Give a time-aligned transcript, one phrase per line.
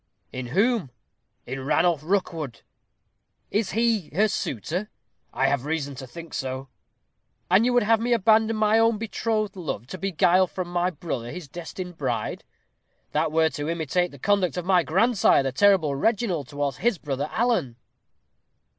[0.33, 0.89] "In whom?"
[1.45, 2.61] "In Ranulph Rookwood."
[3.51, 4.89] "Is he her suitor?"
[5.31, 6.69] "I have reason to think so."
[7.51, 11.29] "And you would have me abandon my own betrothed love, to beguile from my brother
[11.29, 12.43] his destined bride?
[13.11, 16.97] That were to imitate the conduct of my grandsire, the terrible Sir Reginald, towards his
[16.97, 17.75] brother Alan."